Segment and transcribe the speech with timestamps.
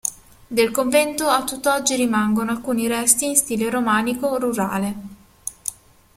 [0.47, 4.95] Del convento a tutt'oggi rimangono alcuni resti in stile romanico rurale.